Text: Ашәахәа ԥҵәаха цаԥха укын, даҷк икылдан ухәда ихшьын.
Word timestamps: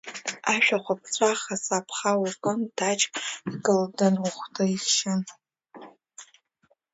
Ашәахәа 0.53 0.95
ԥҵәаха 1.01 1.55
цаԥха 1.63 2.11
укын, 2.25 2.59
даҷк 2.77 3.13
икылдан 3.53 4.15
ухәда 4.25 4.63
ихшьын. 4.75 5.21